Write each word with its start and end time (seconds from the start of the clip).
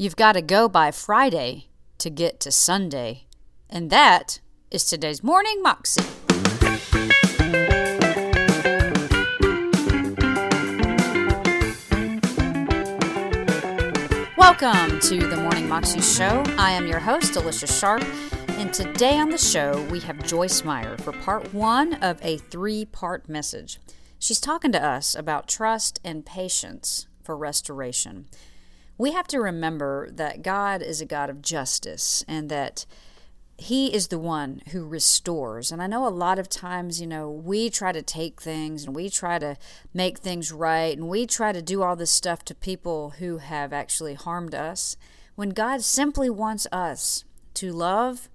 You've 0.00 0.16
got 0.16 0.32
to 0.32 0.40
go 0.40 0.66
by 0.66 0.92
Friday 0.92 1.66
to 1.98 2.08
get 2.08 2.40
to 2.40 2.50
Sunday. 2.50 3.26
And 3.68 3.90
that 3.90 4.40
is 4.70 4.86
today's 4.86 5.22
Morning 5.22 5.62
Moxie. 5.62 6.00
Welcome 14.38 15.00
to 15.00 15.18
the 15.18 15.36
Morning 15.38 15.68
Moxie 15.68 16.00
Show. 16.00 16.44
I 16.56 16.70
am 16.70 16.86
your 16.86 17.00
host, 17.00 17.36
Alicia 17.36 17.66
Sharp, 17.66 18.02
and 18.48 18.72
today 18.72 19.18
on 19.18 19.28
the 19.28 19.36
show 19.36 19.86
we 19.90 20.00
have 20.00 20.26
Joyce 20.26 20.64
Meyer 20.64 20.96
for 20.96 21.12
part 21.12 21.52
one 21.52 21.92
of 22.02 22.18
a 22.22 22.38
three 22.38 22.86
part 22.86 23.28
message. 23.28 23.78
She's 24.18 24.40
talking 24.40 24.72
to 24.72 24.82
us 24.82 25.14
about 25.14 25.46
trust 25.46 26.00
and 26.02 26.24
patience 26.24 27.06
for 27.22 27.36
restoration 27.36 28.28
we 29.00 29.12
have 29.12 29.26
to 29.28 29.40
remember 29.40 30.10
that 30.10 30.42
God 30.42 30.82
is 30.82 31.00
a 31.00 31.06
God 31.06 31.30
of 31.30 31.40
justice 31.40 32.22
and 32.28 32.50
that 32.50 32.84
he 33.56 33.94
is 33.94 34.08
the 34.08 34.18
one 34.18 34.60
who 34.72 34.86
restores. 34.86 35.72
And 35.72 35.82
I 35.82 35.86
know 35.86 36.06
a 36.06 36.10
lot 36.10 36.38
of 36.38 36.50
times, 36.50 37.00
you 37.00 37.06
know, 37.06 37.30
we 37.30 37.70
try 37.70 37.92
to 37.92 38.02
take 38.02 38.42
things 38.42 38.84
and 38.84 38.94
we 38.94 39.08
try 39.08 39.38
to 39.38 39.56
make 39.94 40.18
things 40.18 40.52
right 40.52 40.94
and 40.94 41.08
we 41.08 41.26
try 41.26 41.50
to 41.50 41.62
do 41.62 41.82
all 41.82 41.96
this 41.96 42.10
stuff 42.10 42.44
to 42.44 42.54
people 42.54 43.14
who 43.18 43.38
have 43.38 43.72
actually 43.72 44.12
harmed 44.12 44.54
us 44.54 44.98
when 45.34 45.48
God 45.48 45.80
simply 45.80 46.28
wants 46.28 46.66
us 46.70 47.24
to 47.54 47.72
love 47.72 48.28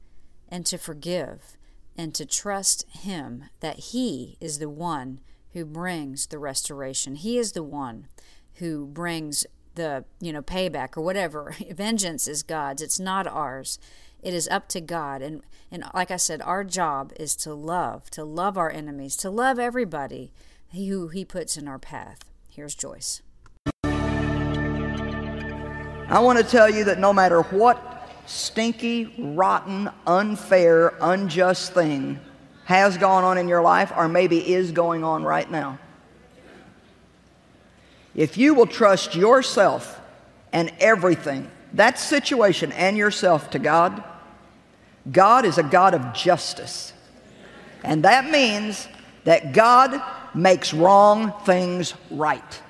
and 0.49 0.65
to 0.65 0.79
forgive 0.79 1.57
and 1.95 2.11
to 2.15 2.25
trust 2.25 2.87
him 2.89 3.45
that 3.59 3.77
he 3.77 4.35
is 4.41 4.57
the 4.57 4.69
one 4.69 5.19
who 5.53 5.63
brings 5.63 6.25
the 6.25 6.39
restoration. 6.39 7.13
He 7.13 7.37
is 7.37 7.51
the 7.51 7.61
one 7.61 8.07
who 8.55 8.87
brings 8.87 9.45
the 9.75 10.05
you 10.19 10.33
know 10.33 10.41
payback 10.41 10.97
or 10.97 11.01
whatever. 11.01 11.55
Vengeance 11.71 12.27
is 12.27 12.43
god's. 12.43 12.81
It's 12.81 12.99
not 12.99 13.27
ours. 13.27 13.79
It 14.21 14.33
is 14.33 14.47
up 14.47 14.67
to 14.69 14.81
god. 14.81 15.21
And 15.21 15.41
and 15.71 15.83
like 15.93 16.11
i 16.11 16.15
said 16.17 16.41
our 16.41 16.63
job 16.63 17.11
is 17.19 17.35
to 17.37 17.53
love 17.53 18.09
to 18.11 18.23
love 18.23 18.57
our 18.57 18.71
enemies 18.71 19.15
to 19.17 19.29
love 19.29 19.59
everybody 19.59 20.31
who 20.71 21.07
he 21.09 21.25
puts 21.25 21.57
in 21.57 21.67
our 21.67 21.79
path. 21.79 22.19
Here's 22.49 22.75
joyce. 22.75 23.21
I 26.07 26.19
want 26.19 26.37
to 26.37 26.43
tell 26.43 26.69
you 26.69 26.83
that 26.85 26.99
no 26.99 27.11
matter 27.11 27.41
what 27.43 28.09
stinky 28.25 29.13
rotten 29.17 29.89
unfair 30.05 30.93
unjust 31.01 31.73
thing 31.73 32.19
has 32.65 32.97
gone 32.97 33.23
on 33.23 33.37
in 33.37 33.47
your 33.47 33.61
life 33.61 33.91
or 33.95 34.07
maybe 34.07 34.53
is 34.53 34.71
going 34.71 35.03
on 35.03 35.23
right 35.23 35.49
now 35.49 35.79
if 38.15 38.37
you 38.37 38.53
will 38.53 38.67
trust 38.67 39.15
yourself 39.15 39.99
and 40.53 40.71
everything, 40.79 41.49
that 41.73 41.99
situation 41.99 42.71
and 42.71 42.97
yourself 42.97 43.49
to 43.51 43.59
God, 43.59 44.03
God 45.11 45.45
is 45.45 45.57
a 45.57 45.63
God 45.63 45.93
of 45.93 46.13
justice. 46.13 46.93
And 47.83 48.03
that 48.03 48.31
means 48.31 48.87
that 49.25 49.53
God 49.53 50.01
makes 50.33 50.73
wrong 50.73 51.33
things 51.45 51.93
right. 52.09 52.61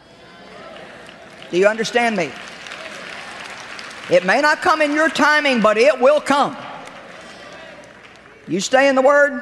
Do 1.52 1.58
you 1.58 1.68
understand 1.68 2.18
me? 2.18 2.32
It 4.10 4.26
may 4.26 4.42
not 4.42 4.62
come 4.62 4.82
in 4.82 4.94
your 4.94 5.10
timing, 5.10 5.62
but 5.62 5.78
it 5.78 6.00
will 6.00 6.20
come. 6.20 6.58
You 8.48 8.60
stay 8.60 8.88
in 8.88 8.96
the 8.96 9.02
Word, 9.02 9.42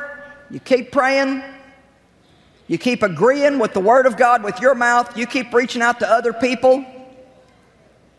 you 0.49 0.59
keep 0.59 0.91
praying, 0.91 1.43
you 2.67 2.77
keep 2.77 3.03
agreeing 3.03 3.59
with 3.59 3.73
the 3.73 3.79
Word 3.79 4.05
of 4.05 4.17
God 4.17 4.43
with 4.43 4.59
your 4.59 4.75
mouth. 4.75 5.17
You 5.17 5.25
keep 5.25 5.53
reaching 5.53 5.81
out 5.81 5.99
to 5.99 6.09
other 6.09 6.33
people. 6.33 6.85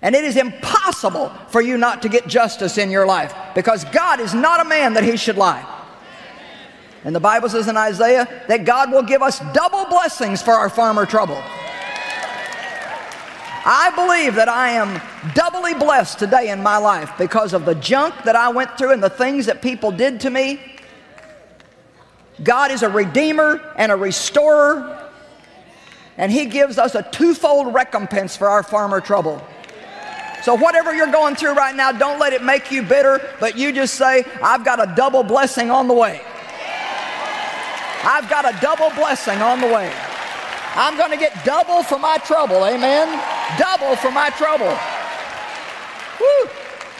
And 0.02 0.14
it 0.14 0.24
is 0.24 0.36
impossible 0.36 1.30
for 1.48 1.62
you 1.62 1.78
not 1.78 2.02
to 2.02 2.10
get 2.10 2.26
justice 2.26 2.76
in 2.76 2.90
your 2.90 3.06
life 3.06 3.34
because 3.54 3.84
God 3.86 4.20
is 4.20 4.34
not 4.34 4.60
a 4.60 4.68
man 4.68 4.94
that 4.94 5.04
he 5.04 5.16
should 5.16 5.38
lie. 5.38 5.66
And 7.04 7.14
the 7.14 7.20
Bible 7.20 7.48
says 7.48 7.68
in 7.68 7.76
Isaiah 7.76 8.28
that 8.48 8.66
God 8.66 8.92
will 8.92 9.02
give 9.02 9.22
us 9.22 9.40
double 9.52 9.86
blessings 9.86 10.42
for 10.42 10.52
our 10.52 10.68
farmer 10.68 11.06
trouble. 11.06 11.42
I 13.66 13.92
believe 13.96 14.34
that 14.34 14.48
I 14.48 14.72
am 14.72 15.00
doubly 15.32 15.72
blessed 15.72 16.18
today 16.18 16.50
in 16.50 16.62
my 16.62 16.76
life 16.76 17.12
because 17.16 17.54
of 17.54 17.64
the 17.64 17.74
junk 17.74 18.14
that 18.24 18.36
I 18.36 18.50
went 18.50 18.76
through 18.76 18.92
and 18.92 19.02
the 19.02 19.08
things 19.08 19.46
that 19.46 19.62
people 19.62 19.90
did 19.90 20.20
to 20.20 20.30
me 20.30 20.60
God 22.42 22.70
is 22.70 22.82
a 22.82 22.88
redeemer 22.88 23.60
and 23.76 23.92
a 23.92 23.96
restorer, 23.96 25.10
and 26.16 26.32
He 26.32 26.46
gives 26.46 26.78
us 26.78 26.94
a 26.94 27.02
twofold 27.02 27.72
recompense 27.74 28.36
for 28.36 28.48
our 28.48 28.62
farmer 28.62 29.00
trouble. 29.00 29.42
So, 30.42 30.54
whatever 30.54 30.94
you're 30.94 31.10
going 31.10 31.36
through 31.36 31.54
right 31.54 31.74
now, 31.74 31.92
don't 31.92 32.18
let 32.18 32.32
it 32.32 32.42
make 32.42 32.70
you 32.70 32.82
bitter, 32.82 33.20
but 33.40 33.56
you 33.56 33.72
just 33.72 33.94
say, 33.94 34.24
I've 34.42 34.64
got 34.64 34.78
a 34.78 34.94
double 34.94 35.22
blessing 35.22 35.70
on 35.70 35.88
the 35.88 35.94
way. 35.94 36.20
I've 38.02 38.28
got 38.28 38.44
a 38.44 38.60
double 38.60 38.90
blessing 38.90 39.40
on 39.40 39.60
the 39.60 39.66
way. 39.66 39.90
I'm 40.74 40.98
going 40.98 41.12
to 41.12 41.16
get 41.16 41.44
double 41.44 41.82
for 41.82 41.98
my 41.98 42.18
trouble, 42.18 42.66
amen? 42.66 43.22
Double 43.58 43.96
for 43.96 44.10
my 44.10 44.28
trouble. 44.30 44.76
Woo! 46.20 46.50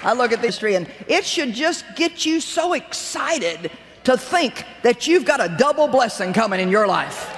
I 0.03 0.13
look 0.15 0.33
at 0.33 0.41
this 0.41 0.59
tree 0.59 0.77
and 0.77 0.89
it 1.09 1.25
should 1.25 1.53
just 1.53 1.85
get 1.97 2.25
you 2.25 2.41
so 2.41 2.75
excited 2.75 3.71
to 4.05 4.17
think 4.19 4.65
that 4.83 5.07
you've 5.07 5.25
got 5.25 5.41
a 5.41 5.49
double 5.57 5.89
blessing 5.89 6.33
coming 6.33 6.61
in 6.61 6.69
your 6.71 6.87
life. 6.87 7.31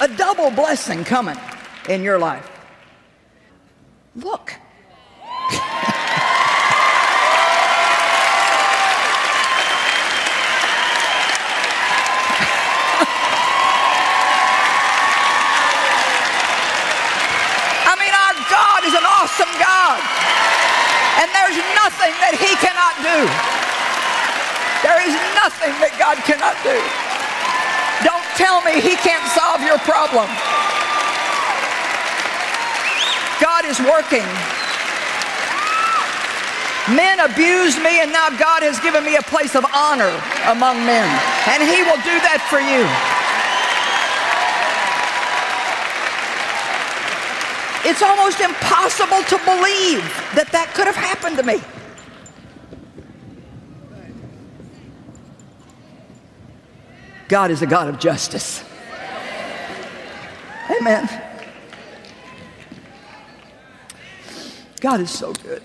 A 0.00 0.08
double 0.08 0.50
blessing 0.50 1.04
coming 1.04 1.38
in 1.88 2.02
your 2.02 2.18
life. 2.18 2.50
Look. 4.14 4.54
I 17.84 17.96
mean, 17.98 18.12
our 18.12 18.34
God 18.50 18.84
is 18.84 18.92
an 18.92 19.04
awesome 19.04 19.52
God. 19.58 20.22
And 21.20 21.28
there's 21.36 21.58
nothing 21.76 22.14
that 22.24 22.38
He 22.38 22.52
cannot 22.62 22.94
do. 23.04 23.18
There 24.80 24.98
is 25.04 25.14
nothing 25.36 25.74
that 25.84 25.94
God 26.00 26.16
cannot 26.24 26.56
do. 26.64 26.78
Don't 28.06 28.24
tell 28.34 28.64
me 28.64 28.80
He 28.80 28.96
can't 28.98 29.22
solve 29.30 29.60
your 29.62 29.78
problem. 29.84 30.26
God 33.42 33.66
is 33.66 33.78
working. 33.82 34.26
Men 36.90 37.22
abused 37.22 37.78
me, 37.78 38.02
and 38.02 38.10
now 38.10 38.30
God 38.34 38.66
has 38.66 38.78
given 38.82 39.06
me 39.06 39.14
a 39.14 39.22
place 39.22 39.54
of 39.54 39.62
honor 39.70 40.10
among 40.50 40.82
men. 40.82 41.06
And 41.46 41.62
He 41.62 41.86
will 41.86 42.00
do 42.02 42.16
that 42.26 42.42
for 42.50 42.58
you. 42.58 42.82
It's 47.84 48.02
almost 48.02 48.40
impossible 48.40 49.22
to 49.24 49.38
believe 49.44 50.04
that 50.34 50.48
that 50.52 50.72
could 50.74 50.86
have 50.86 50.96
happened 50.96 51.36
to 51.38 51.42
me. 51.42 51.60
God 57.28 57.50
is 57.50 57.62
a 57.62 57.66
God 57.66 57.88
of 57.88 57.98
justice. 57.98 58.62
Amen. 60.70 61.08
God 64.80 65.00
is 65.00 65.10
so 65.10 65.32
good. 65.32 65.62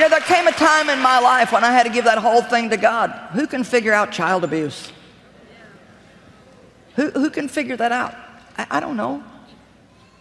You 0.00 0.08
know, 0.08 0.16
there 0.16 0.20
came 0.20 0.46
a 0.46 0.52
time 0.52 0.88
in 0.88 0.98
my 1.00 1.18
life 1.18 1.52
when 1.52 1.62
I 1.62 1.72
had 1.72 1.82
to 1.82 1.90
give 1.90 2.06
that 2.06 2.16
whole 2.16 2.40
thing 2.40 2.70
to 2.70 2.78
God. 2.78 3.10
Who 3.34 3.46
can 3.46 3.62
figure 3.62 3.92
out 3.92 4.10
child 4.10 4.44
abuse? 4.44 4.90
Who, 6.96 7.10
who 7.10 7.28
can 7.28 7.48
figure 7.48 7.76
that 7.76 7.92
out? 7.92 8.14
I, 8.56 8.66
I 8.70 8.80
don't 8.80 8.96
know. 8.96 9.22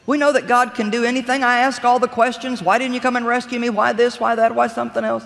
We 0.05 0.17
know 0.17 0.33
that 0.33 0.47
God 0.47 0.73
can 0.73 0.89
do 0.89 1.05
anything. 1.05 1.45
I 1.45 1.59
ask 1.59 1.85
all 1.85 1.97
the 1.97 2.09
questions. 2.09 2.61
Why 2.61 2.77
didn't 2.77 2.93
you 2.93 2.99
come 2.99 3.15
and 3.15 3.25
rescue 3.25 3.57
me? 3.57 3.69
Why 3.69 3.93
this? 3.93 4.19
Why 4.19 4.35
that? 4.35 4.53
Why 4.53 4.67
something 4.67 5.05
else? 5.05 5.23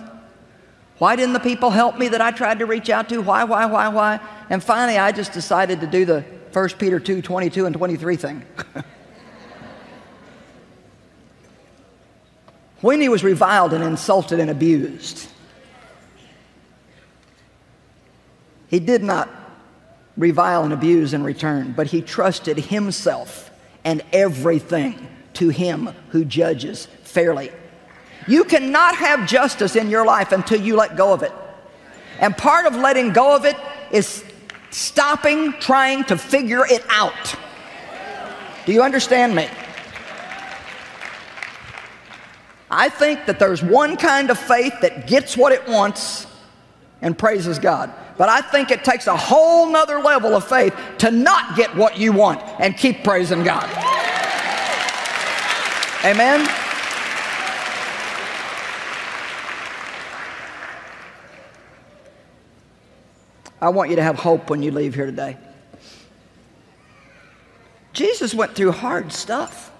Why 0.98 1.16
didn't 1.16 1.32
the 1.32 1.40
people 1.40 1.70
help 1.70 1.98
me 1.98 2.06
that 2.06 2.20
I 2.20 2.30
tried 2.30 2.60
to 2.60 2.66
reach 2.66 2.90
out 2.90 3.08
to? 3.08 3.18
Why, 3.18 3.42
why, 3.42 3.66
why, 3.66 3.88
why? 3.88 4.20
And 4.50 4.62
finally, 4.62 4.98
I 4.98 5.10
just 5.10 5.32
decided 5.32 5.80
to 5.80 5.88
do 5.88 6.04
the 6.04 6.20
1 6.52 6.68
Peter 6.78 7.00
2 7.00 7.22
22 7.22 7.66
and 7.66 7.74
23 7.74 8.14
thing. 8.14 8.46
when 12.84 13.00
he 13.00 13.08
was 13.08 13.24
reviled 13.24 13.72
and 13.72 13.82
insulted 13.82 14.38
and 14.38 14.50
abused, 14.50 15.26
he 18.68 18.78
did 18.78 19.02
not 19.02 19.30
revile 20.18 20.64
and 20.64 20.72
abuse 20.74 21.14
in 21.14 21.22
return, 21.22 21.72
but 21.72 21.86
he 21.86 22.02
trusted 22.02 22.58
himself 22.58 23.50
and 23.84 24.02
everything 24.12 25.08
to 25.32 25.48
him 25.48 25.86
who 26.10 26.26
judges 26.26 26.84
fairly. 27.04 27.50
You 28.28 28.44
cannot 28.44 28.96
have 28.96 29.26
justice 29.26 29.76
in 29.76 29.88
your 29.88 30.04
life 30.04 30.32
until 30.32 30.60
you 30.60 30.76
let 30.76 30.94
go 30.94 31.14
of 31.14 31.22
it. 31.22 31.32
And 32.20 32.36
part 32.36 32.66
of 32.66 32.76
letting 32.76 33.14
go 33.14 33.34
of 33.34 33.46
it 33.46 33.56
is 33.92 34.22
stopping 34.70 35.54
trying 35.54 36.04
to 36.04 36.18
figure 36.18 36.66
it 36.66 36.84
out. 36.90 37.34
Do 38.66 38.74
you 38.74 38.82
understand 38.82 39.34
me? 39.34 39.48
I 42.76 42.88
think 42.88 43.26
that 43.26 43.38
there's 43.38 43.62
one 43.62 43.96
kind 43.96 44.30
of 44.30 44.38
faith 44.38 44.74
that 44.80 45.06
gets 45.06 45.36
what 45.36 45.52
it 45.52 45.68
wants 45.68 46.26
and 47.00 47.16
praises 47.16 47.60
God. 47.60 47.92
But 48.18 48.28
I 48.28 48.40
think 48.40 48.72
it 48.72 48.82
takes 48.82 49.06
a 49.06 49.16
whole 49.16 49.70
nother 49.70 50.00
level 50.00 50.34
of 50.34 50.44
faith 50.44 50.74
to 50.98 51.12
not 51.12 51.56
get 51.56 51.76
what 51.76 51.98
you 51.98 52.12
want 52.12 52.42
and 52.58 52.76
keep 52.76 53.04
praising 53.04 53.44
God. 53.44 53.70
Amen? 56.04 56.48
I 63.62 63.68
want 63.68 63.90
you 63.90 63.96
to 63.96 64.02
have 64.02 64.16
hope 64.16 64.50
when 64.50 64.64
you 64.64 64.72
leave 64.72 64.96
here 64.96 65.06
today. 65.06 65.36
Jesus 67.92 68.34
went 68.34 68.56
through 68.56 68.72
hard 68.72 69.12
stuff. 69.12 69.70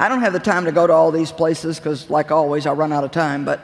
I 0.00 0.08
don't 0.08 0.22
have 0.22 0.32
the 0.32 0.38
time 0.40 0.64
to 0.64 0.72
go 0.72 0.86
to 0.86 0.94
all 0.94 1.12
these 1.12 1.30
places 1.30 1.78
because, 1.78 2.08
like 2.08 2.30
always, 2.30 2.64
I 2.64 2.72
run 2.72 2.90
out 2.90 3.04
of 3.04 3.10
time. 3.10 3.44
But 3.44 3.60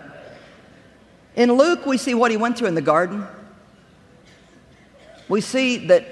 in 1.34 1.50
Luke, 1.50 1.86
we 1.86 1.96
see 1.96 2.12
what 2.12 2.30
he 2.30 2.36
went 2.36 2.58
through 2.58 2.68
in 2.68 2.74
the 2.74 2.82
garden. 2.82 3.26
We 5.30 5.40
see 5.40 5.86
that 5.86 6.06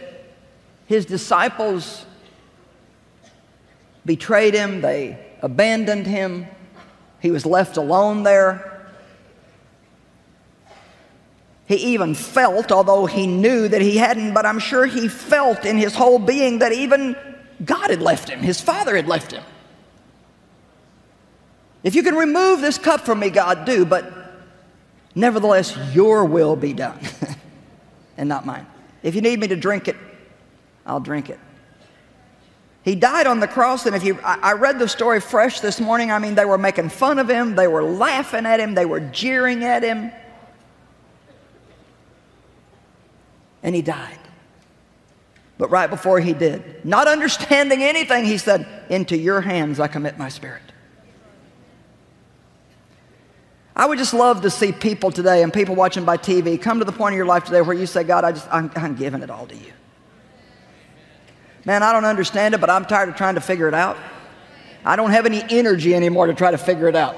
his 0.87 1.05
disciples 1.05 2.07
betrayed 4.07 4.55
him, 4.55 4.81
they 4.81 5.23
abandoned 5.43 6.07
him, 6.07 6.47
he 7.21 7.31
was 7.31 7.45
left 7.45 7.77
alone 7.77 8.23
there. 8.23 8.83
He 11.67 11.77
even 11.93 12.15
felt, 12.15 12.73
although 12.73 13.05
he 13.05 13.27
knew 13.27 13.69
that 13.69 13.83
he 13.83 13.99
hadn't, 13.99 14.33
but 14.33 14.47
I'm 14.47 14.59
sure 14.59 14.87
he 14.87 15.09
felt 15.09 15.67
in 15.67 15.77
his 15.77 15.95
whole 15.95 16.19
being 16.19 16.61
that 16.61 16.73
even 16.73 17.15
God 17.63 17.91
had 17.91 18.01
left 18.01 18.31
him, 18.31 18.41
his 18.41 18.59
father 18.59 18.97
had 18.97 19.07
left 19.07 19.31
him. 19.31 19.43
If 21.85 21.95
you 21.95 22.03
can 22.03 22.17
remove 22.17 22.61
this 22.61 22.79
cup 22.79 23.03
from 23.03 23.21
me, 23.21 23.31
God, 23.31 23.65
do, 23.65 23.85
but 23.85 24.13
nevertheless, 25.15 25.77
your 25.95 26.25
will 26.25 26.57
be 26.57 26.73
done 26.73 26.99
and 28.17 28.29
not 28.29 28.45
mine. 28.45 28.67
If 29.05 29.15
you 29.15 29.21
need 29.21 29.39
me 29.39 29.47
to 29.47 29.57
drink 29.57 29.87
it, 29.87 29.97
I'll 30.85 30.99
drink 30.99 31.31
it. 31.31 31.39
He 32.83 32.97
died 32.97 33.29
on 33.29 33.39
the 33.39 33.47
cross, 33.47 33.87
and 33.87 33.95
if 33.95 34.03
you, 34.03 34.19
I, 34.25 34.55
read 34.55 34.81
the 34.81 34.89
story 34.89 35.21
fresh 35.21 35.61
this 35.61 35.81
morning. 35.81 36.11
I 36.11 36.19
mean, 36.19 36.35
they 36.35 36.45
were 36.45 36.59
making 36.59 36.89
fun 36.89 37.21
of 37.21 37.31
him, 37.31 37.55
they 37.55 37.69
were 37.69 37.85
laughing 37.85 38.45
at 38.45 38.59
him, 38.59 38.75
they 38.75 38.85
were 38.85 39.01
jeering 39.01 39.63
at 39.63 39.85
him. 39.85 40.11
and 43.65 43.75
he 43.75 43.83
died. 43.83 44.19
But 45.59 45.71
right 45.71 45.89
before 45.89 46.21
he 46.21 46.35
did, 46.35 46.85
not 46.85 47.09
understanding 47.09 47.83
anything, 47.83 48.25
he 48.25 48.39
said, 48.39 48.69
Into 48.89 49.17
your 49.17 49.41
hands 49.41 49.81
I 49.81 49.89
commit 49.89 50.19
my 50.19 50.29
spirit. 50.29 50.63
I 53.77 53.87
would 53.87 53.99
just 53.99 54.15
love 54.15 54.43
to 54.43 54.51
see 54.51 54.71
people 54.71 55.11
today 55.11 55.43
and 55.43 55.53
people 55.53 55.75
watching 55.75 56.05
by 56.05 56.17
TV 56.17 56.61
come 56.61 56.79
to 56.79 56.85
the 56.85 56.93
point 56.93 57.15
in 57.15 57.17
your 57.17 57.27
life 57.27 57.45
today 57.45 57.61
where 57.61 57.75
you 57.75 57.87
say, 57.87 58.05
God, 58.05 58.25
I 58.25 58.33
just, 58.33 58.47
I'm, 58.53 58.71
I'm 58.77 58.95
giving 58.95 59.23
it 59.23 59.31
all 59.31 59.47
to 59.47 59.57
you. 59.57 59.73
Man, 61.65 61.83
I 61.83 61.93
don't 61.93 62.05
understand 62.05 62.55
it, 62.55 62.61
but 62.61 62.71
I'm 62.71 62.85
tired 62.85 63.09
of 63.09 63.17
trying 63.17 63.35
to 63.35 63.41
figure 63.41 63.67
it 63.67 63.75
out. 63.75 63.97
I 64.85 64.97
don't 64.97 65.11
have 65.11 65.27
any 65.27 65.43
energy 65.51 65.95
anymore 65.95 66.27
to 66.27 66.35
try 66.35 66.51
to 66.51 66.59
figure 66.59 66.89
it 66.89 66.95
out. 66.95 67.17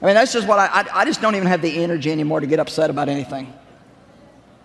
I 0.00 0.06
mean, 0.06 0.14
that's 0.14 0.32
just 0.32 0.46
what 0.46 0.60
I, 0.60 0.66
I, 0.66 1.00
I 1.00 1.04
just 1.04 1.20
don't 1.20 1.34
even 1.34 1.48
have 1.48 1.62
the 1.62 1.82
energy 1.82 2.12
anymore 2.12 2.38
to 2.38 2.46
get 2.46 2.60
upset 2.60 2.88
about 2.88 3.08
anything. 3.08 3.52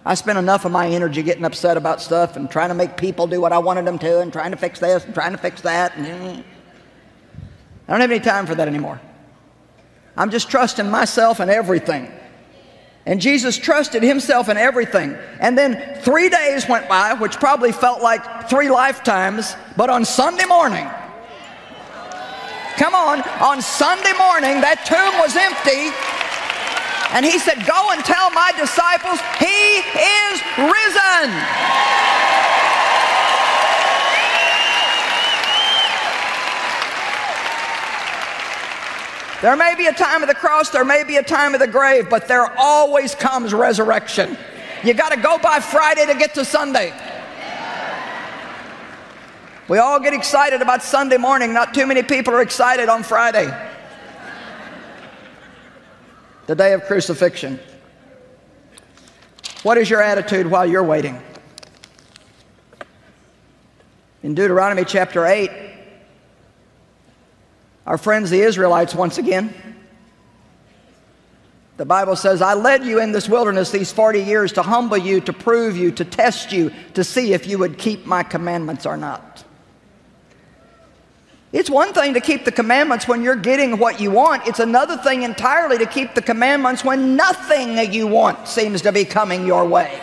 I 0.06 0.14
spent 0.14 0.38
enough 0.38 0.66
of 0.66 0.72
my 0.72 0.88
energy 0.90 1.24
getting 1.24 1.46
upset 1.46 1.78
about 1.78 2.02
stuff 2.02 2.36
and 2.36 2.52
trying 2.52 2.70
to 2.70 2.76
make 2.76 2.98
people 2.98 3.26
do 3.26 3.42
what 3.42 3.54
I 3.54 3.58
wanted 3.58 3.86
them 3.86 3.98
to 4.00 4.20
and 4.20 4.32
trying 4.32 4.52
to 4.52 4.58
fix 4.58 4.80
this 4.80 5.06
and 5.06 5.14
trying 5.14 5.32
to 5.32 5.38
fix 5.38 5.62
that. 5.62 5.96
And, 5.96 6.06
eh. 6.06 6.44
I 7.88 7.92
don't 7.92 8.02
have 8.02 8.12
any 8.12 8.20
time 8.20 8.46
for 8.46 8.54
that 8.54 8.68
anymore. 8.68 9.00
I'm 10.16 10.30
just 10.30 10.50
trusting 10.50 10.90
myself 10.90 11.40
and 11.40 11.50
everything. 11.50 12.12
And 13.06 13.20
Jesus 13.20 13.58
trusted 13.58 14.02
himself 14.02 14.48
in 14.48 14.58
everything. 14.58 15.18
And 15.40 15.58
then 15.58 16.02
three 16.02 16.30
days 16.30 16.68
went 16.70 16.88
by, 16.88 17.14
which 17.14 17.34
probably 17.34 17.72
felt 17.72 18.02
like 18.02 18.50
three 18.50 18.70
lifetimes, 18.70 19.56
but 19.76 19.90
on 19.90 20.06
Sunday 20.06 20.46
morning, 20.46 20.88
come 22.78 22.96
on, 22.96 23.22
on 23.42 23.62
Sunday 23.62 24.14
morning, 24.18 24.62
that 24.62 24.86
tomb 24.88 25.20
was 25.20 25.36
empty 25.36 25.92
and 27.14 27.24
he 27.24 27.38
said, 27.38 27.62
Go 27.68 27.92
and 27.92 28.04
tell 28.04 28.32
my 28.32 28.52
disciples, 28.58 29.22
He 29.38 29.86
is 29.86 30.36
risen. 30.58 31.30
There 39.44 39.58
may 39.58 39.76
be 39.76 39.88
a 39.88 39.94
time 39.94 40.24
of 40.24 40.30
the 40.30 40.36
cross, 40.36 40.70
there 40.70 40.86
may 40.86 41.04
be 41.04 41.18
a 41.18 41.22
time 41.22 41.54
of 41.54 41.60
the 41.60 41.68
grave, 41.68 42.10
but 42.10 42.30
there 42.30 42.50
always 42.58 43.14
comes 43.14 43.54
resurrection. 43.54 44.38
You 44.86 44.94
got 44.94 45.12
to 45.12 45.20
go 45.20 45.38
by 45.38 45.60
Friday 45.60 46.06
to 46.06 46.18
get 46.18 46.34
to 46.36 46.46
Sunday. 46.46 46.94
We 49.68 49.80
all 49.80 50.00
get 50.00 50.14
excited 50.14 50.62
about 50.62 50.82
Sunday 50.82 51.18
morning. 51.18 51.52
Not 51.52 51.74
too 51.74 51.86
many 51.86 52.04
people 52.04 52.34
are 52.34 52.42
excited 52.42 52.88
on 52.88 53.04
Friday 53.04 53.52
the 56.48 56.56
day 56.56 56.72
of 56.72 56.86
crucifixion. 56.86 57.60
What 59.64 59.78
is 59.78 59.90
your 59.90 60.02
attitude 60.02 60.48
while 60.48 60.66
you're 60.66 60.86
waiting? 60.86 61.22
In 64.24 64.36
Deuteronomy 64.36 64.86
chapter 64.86 65.26
8, 65.26 65.73
our 67.86 67.98
friends 67.98 68.30
the 68.30 68.42
Israelites 68.42 68.96
once 68.96 69.18
again, 69.18 69.54
the 71.76 71.86
Bible 71.86 72.16
says, 72.16 72.42
I 72.42 72.54
led 72.54 72.86
you 72.86 73.00
in 73.00 73.12
this 73.12 73.28
wilderness 73.28 73.72
these 73.72 73.92
40 73.92 74.22
years 74.22 74.52
to 74.54 74.62
humble 74.62 74.98
you, 74.98 75.20
to 75.22 75.34
prove 75.34 75.76
you, 75.76 75.92
to 75.92 76.06
test 76.06 76.52
you, 76.52 76.72
to 76.94 77.04
see 77.04 77.34
if 77.34 77.48
you 77.48 77.58
would 77.58 77.78
keep 77.78 78.06
my 78.06 78.22
commandments 78.22 78.86
or 78.86 78.96
not. 78.96 79.44
It's 81.52 81.70
one 81.70 81.94
thing 81.94 82.14
to 82.14 82.20
keep 82.20 82.46
the 82.46 82.52
commandments 82.52 83.08
when 83.08 83.22
you're 83.22 83.36
getting 83.36 83.78
what 83.78 84.00
you 84.00 84.12
want. 84.12 84.48
It's 84.48 84.60
another 84.60 84.98
thing 84.98 85.24
entirely 85.24 85.78
to 85.78 85.86
keep 85.86 86.16
the 86.16 86.22
commandments 86.22 86.84
when 86.84 87.16
nothing 87.16 87.78
you 87.92 88.08
want 88.08 88.48
seems 88.48 88.82
to 88.84 88.92
be 88.92 89.06
coming 89.06 89.46
your 89.46 89.66
way. 89.66 90.02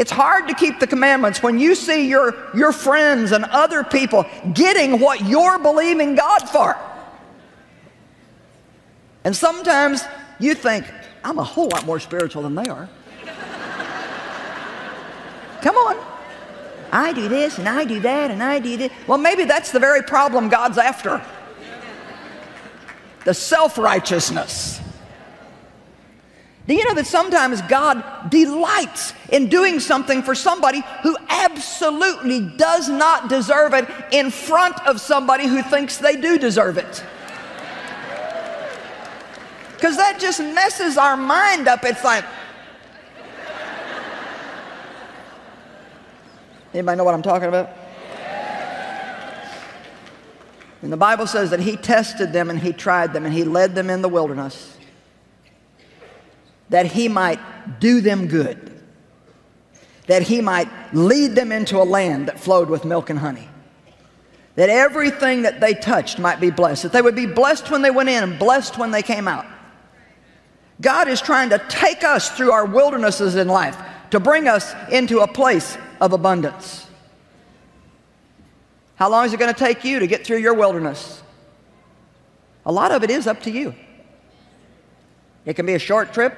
It's 0.00 0.10
hard 0.10 0.48
to 0.48 0.54
keep 0.54 0.80
the 0.80 0.86
commandments 0.86 1.42
when 1.42 1.58
you 1.58 1.74
see 1.74 2.08
your, 2.08 2.34
your 2.54 2.72
friends 2.72 3.32
and 3.32 3.44
other 3.44 3.84
people 3.84 4.24
getting 4.54 4.98
what 4.98 5.26
you're 5.26 5.58
believing 5.58 6.14
God 6.14 6.38
for. 6.48 6.74
And 9.24 9.36
sometimes 9.36 10.02
you 10.38 10.54
think, 10.54 10.86
I'm 11.22 11.38
a 11.38 11.44
whole 11.44 11.68
lot 11.68 11.84
more 11.84 12.00
spiritual 12.00 12.40
than 12.40 12.54
they 12.54 12.66
are. 12.70 12.88
Come 15.60 15.76
on. 15.76 16.02
I 16.90 17.12
do 17.12 17.28
this 17.28 17.58
and 17.58 17.68
I 17.68 17.84
do 17.84 18.00
that 18.00 18.30
and 18.30 18.42
I 18.42 18.58
do 18.58 18.78
this. 18.78 18.90
Well, 19.06 19.18
maybe 19.18 19.44
that's 19.44 19.70
the 19.70 19.80
very 19.80 20.02
problem 20.02 20.48
God's 20.48 20.78
after 20.78 21.22
the 23.26 23.34
self 23.34 23.76
righteousness. 23.76 24.79
Do 26.70 26.76
you 26.76 26.84
know 26.84 26.94
that 26.94 27.08
sometimes 27.08 27.62
God 27.62 28.30
delights 28.30 29.12
in 29.28 29.48
doing 29.48 29.80
something 29.80 30.22
for 30.22 30.36
somebody 30.36 30.84
who 31.02 31.16
absolutely 31.28 32.42
does 32.42 32.88
not 32.88 33.28
deserve 33.28 33.74
it 33.74 33.88
in 34.12 34.30
front 34.30 34.80
of 34.86 35.00
somebody 35.00 35.48
who 35.48 35.64
thinks 35.64 35.96
they 35.96 36.14
do 36.14 36.38
deserve 36.38 36.78
it? 36.78 37.04
Because 39.74 39.96
that 39.96 40.20
just 40.20 40.38
messes 40.38 40.96
our 40.96 41.16
mind 41.16 41.66
up. 41.66 41.82
It's 41.82 42.04
like, 42.04 42.24
Anybody 46.72 46.98
know 46.98 47.02
what 47.02 47.14
I'm 47.14 47.22
talking 47.22 47.48
about? 47.48 47.68
And 50.82 50.92
the 50.92 50.96
Bible 50.96 51.26
says 51.26 51.50
that 51.50 51.58
he 51.58 51.76
tested 51.76 52.32
them 52.32 52.48
and 52.48 52.60
he 52.60 52.72
tried 52.72 53.12
them 53.12 53.24
and 53.24 53.34
he 53.34 53.42
led 53.42 53.74
them 53.74 53.90
in 53.90 54.02
the 54.02 54.08
wilderness 54.08 54.76
that 56.70 56.86
he 56.86 57.08
might 57.08 57.38
do 57.78 58.00
them 58.00 58.26
good, 58.26 58.80
that 60.06 60.22
he 60.22 60.40
might 60.40 60.68
lead 60.92 61.34
them 61.34 61.52
into 61.52 61.80
a 61.80 61.84
land 61.84 62.28
that 62.28 62.40
flowed 62.40 62.70
with 62.70 62.84
milk 62.84 63.10
and 63.10 63.18
honey, 63.18 63.48
that 64.54 64.68
everything 64.68 65.42
that 65.42 65.60
they 65.60 65.74
touched 65.74 66.18
might 66.18 66.40
be 66.40 66.50
blessed, 66.50 66.84
that 66.84 66.92
they 66.92 67.02
would 67.02 67.16
be 67.16 67.26
blessed 67.26 67.70
when 67.70 67.82
they 67.82 67.90
went 67.90 68.08
in 68.08 68.22
and 68.22 68.38
blessed 68.38 68.78
when 68.78 68.90
they 68.90 69.02
came 69.02 69.28
out. 69.28 69.46
God 70.80 71.08
is 71.08 71.20
trying 71.20 71.50
to 71.50 71.58
take 71.68 72.02
us 72.04 72.30
through 72.30 72.52
our 72.52 72.64
wildernesses 72.64 73.36
in 73.36 73.48
life 73.48 73.76
to 74.10 74.18
bring 74.18 74.48
us 74.48 74.74
into 74.90 75.20
a 75.20 75.28
place 75.28 75.76
of 76.00 76.12
abundance. 76.12 76.86
How 78.96 79.08
long 79.08 79.26
is 79.26 79.32
it 79.32 79.38
going 79.38 79.52
to 79.52 79.58
take 79.58 79.84
you 79.84 79.98
to 80.00 80.06
get 80.06 80.26
through 80.26 80.38
your 80.38 80.54
wilderness? 80.54 81.22
A 82.66 82.72
lot 82.72 82.92
of 82.92 83.02
it 83.02 83.10
is 83.10 83.26
up 83.26 83.42
to 83.42 83.50
you. 83.50 83.74
It 85.44 85.54
can 85.54 85.64
be 85.64 85.74
a 85.74 85.78
short 85.78 86.12
trip, 86.12 86.36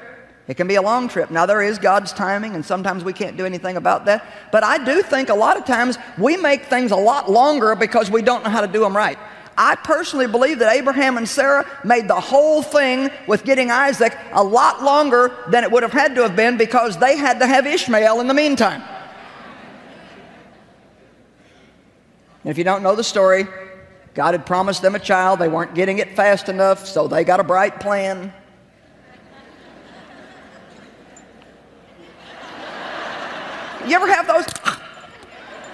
it 0.52 0.56
can 0.56 0.68
be 0.68 0.74
a 0.74 0.82
long 0.82 1.08
trip. 1.08 1.30
Now, 1.30 1.46
there 1.46 1.62
is 1.62 1.78
God's 1.78 2.12
timing, 2.12 2.54
and 2.54 2.62
sometimes 2.62 3.02
we 3.02 3.14
can't 3.14 3.38
do 3.38 3.46
anything 3.46 3.78
about 3.78 4.04
that. 4.04 4.22
But 4.52 4.62
I 4.62 4.84
do 4.84 5.00
think 5.00 5.30
a 5.30 5.34
lot 5.34 5.56
of 5.56 5.64
times 5.64 5.96
we 6.18 6.36
make 6.36 6.66
things 6.66 6.90
a 6.90 6.96
lot 6.96 7.30
longer 7.30 7.74
because 7.74 8.10
we 8.10 8.20
don't 8.20 8.44
know 8.44 8.50
how 8.50 8.60
to 8.60 8.66
do 8.66 8.80
them 8.80 8.94
right. 8.94 9.18
I 9.56 9.76
personally 9.76 10.26
believe 10.26 10.58
that 10.58 10.70
Abraham 10.70 11.16
and 11.16 11.26
Sarah 11.26 11.64
made 11.84 12.06
the 12.06 12.20
whole 12.20 12.62
thing 12.62 13.08
with 13.26 13.44
getting 13.44 13.70
Isaac 13.70 14.14
a 14.32 14.44
lot 14.44 14.82
longer 14.82 15.34
than 15.48 15.64
it 15.64 15.72
would 15.72 15.82
have 15.84 15.92
had 15.94 16.14
to 16.16 16.22
have 16.22 16.36
been 16.36 16.58
because 16.58 16.98
they 16.98 17.16
had 17.16 17.38
to 17.38 17.46
have 17.46 17.66
Ishmael 17.66 18.20
in 18.20 18.26
the 18.26 18.34
meantime. 18.34 18.82
if 22.44 22.58
you 22.58 22.64
don't 22.64 22.82
know 22.82 22.94
the 22.94 23.02
story, 23.02 23.46
God 24.12 24.34
had 24.34 24.44
promised 24.44 24.82
them 24.82 24.94
a 24.94 24.98
child. 24.98 25.38
They 25.38 25.48
weren't 25.48 25.74
getting 25.74 25.98
it 25.98 26.14
fast 26.14 26.50
enough, 26.50 26.86
so 26.86 27.08
they 27.08 27.24
got 27.24 27.40
a 27.40 27.44
bright 27.44 27.80
plan. 27.80 28.34
You 33.86 33.96
ever 33.96 34.06
have 34.06 34.26
those? 34.26 34.46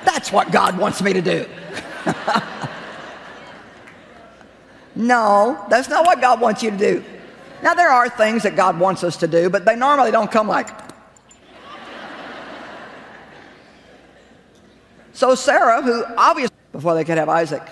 That's 0.05 0.33
what 0.33 0.51
God 0.51 0.79
wants 0.79 1.03
me 1.03 1.13
to 1.13 1.21
do. 1.21 1.47
no, 4.95 5.63
that's 5.69 5.89
not 5.89 6.07
what 6.07 6.21
God 6.21 6.41
wants 6.41 6.63
you 6.63 6.71
to 6.71 6.77
do. 6.77 7.05
Now, 7.63 7.75
there 7.75 7.91
are 7.91 8.09
things 8.09 8.45
that 8.45 8.57
God 8.57 8.79
wants 8.79 9.05
us 9.05 9.17
to 9.19 9.27
do, 9.27 9.51
but 9.51 9.65
they 9.65 9.77
normally 9.77 10.11
don't 10.11 10.31
come 10.31 10.49
like. 10.49 10.69
So, 15.13 15.35
Sarah, 15.35 15.83
who 15.83 16.05
obviously, 16.17 16.55
before 16.71 16.95
they 16.95 17.03
could 17.03 17.19
have 17.19 17.29
Isaac, 17.29 17.63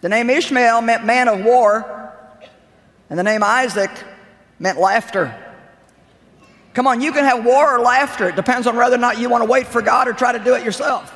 the 0.00 0.08
name 0.08 0.30
Ishmael 0.30 0.80
meant 0.80 1.04
man 1.04 1.28
of 1.28 1.44
war, 1.44 2.14
and 3.10 3.18
the 3.18 3.22
name 3.22 3.42
Isaac 3.42 3.90
meant 4.58 4.78
laughter. 4.78 5.43
Come 6.74 6.86
on, 6.88 7.00
you 7.00 7.12
can 7.12 7.24
have 7.24 7.44
war 7.44 7.76
or 7.76 7.80
laughter. 7.80 8.28
It 8.28 8.36
depends 8.36 8.66
on 8.66 8.76
whether 8.76 8.96
or 8.96 8.98
not 8.98 9.18
you 9.18 9.28
want 9.28 9.44
to 9.44 9.48
wait 9.48 9.68
for 9.68 9.80
God 9.80 10.08
or 10.08 10.12
try 10.12 10.32
to 10.32 10.40
do 10.40 10.54
it 10.54 10.64
yourself. 10.64 11.14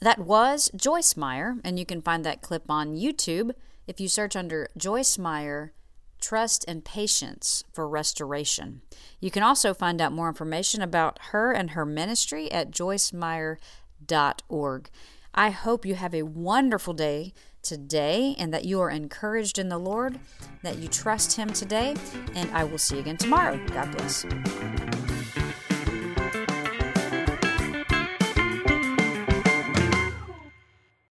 That 0.00 0.18
was 0.18 0.70
Joyce 0.76 1.16
Meyer, 1.16 1.56
and 1.64 1.78
you 1.78 1.86
can 1.86 2.02
find 2.02 2.22
that 2.24 2.42
clip 2.42 2.70
on 2.70 2.96
YouTube 2.96 3.52
if 3.86 3.98
you 3.98 4.08
search 4.08 4.36
under 4.36 4.68
Joyce 4.76 5.16
Meyer 5.16 5.72
Trust 6.20 6.66
and 6.68 6.84
Patience 6.84 7.64
for 7.72 7.88
Restoration. 7.88 8.82
You 9.20 9.30
can 9.30 9.42
also 9.42 9.72
find 9.72 10.02
out 10.02 10.12
more 10.12 10.28
information 10.28 10.82
about 10.82 11.18
her 11.30 11.52
and 11.52 11.70
her 11.70 11.86
ministry 11.86 12.52
at 12.52 12.70
joycemeyer.org. 12.70 14.90
I 15.34 15.50
hope 15.50 15.86
you 15.86 15.94
have 15.94 16.14
a 16.14 16.22
wonderful 16.22 16.94
day 16.94 17.34
today 17.66 18.34
and 18.38 18.52
that 18.54 18.64
you 18.64 18.80
are 18.80 18.90
encouraged 18.90 19.58
in 19.58 19.68
the 19.68 19.78
Lord, 19.78 20.18
that 20.62 20.78
you 20.78 20.88
trust 20.88 21.36
Him 21.36 21.50
today, 21.50 21.94
and 22.34 22.50
I 22.52 22.64
will 22.64 22.78
see 22.78 22.96
you 22.96 23.00
again 23.02 23.16
tomorrow. 23.16 23.58
God 23.68 23.96
bless. 23.96 24.24